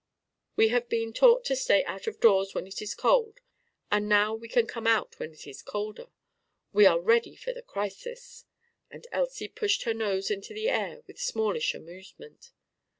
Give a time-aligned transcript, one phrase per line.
[0.55, 3.39] We have been taught to stay out of doors when it is cold;
[3.91, 6.07] and now we can come out when it is colder.
[6.73, 8.45] We were ready for the crisis!"
[8.89, 12.51] and Elsie pushed her nose into the air with smallish amusement.